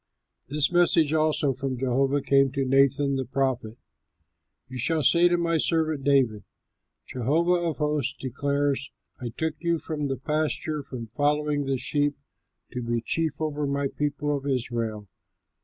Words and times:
This 0.47 0.71
message 0.71 1.13
also 1.13 1.53
from 1.53 1.77
Jehovah 1.77 2.23
came 2.23 2.51
to 2.53 2.65
Nathan, 2.65 3.17
the 3.17 3.23
prophet: 3.25 3.77
"You 4.67 4.79
shall 4.79 5.03
say 5.03 5.27
to 5.27 5.37
my 5.37 5.57
servant 5.59 6.03
David: 6.03 6.43
'Jehovah 7.05 7.63
of 7.69 7.77
hosts 7.77 8.15
declares, 8.19 8.89
I 9.21 9.29
took 9.29 9.53
you 9.59 9.77
from 9.77 10.07
the 10.07 10.17
pasture 10.17 10.81
from 10.81 11.11
following 11.15 11.65
the 11.65 11.77
sheep 11.77 12.17
to 12.71 12.81
be 12.81 13.01
chief 13.01 13.33
over 13.39 13.67
my 13.67 13.89
people 13.89 14.43
Israel. 14.47 15.07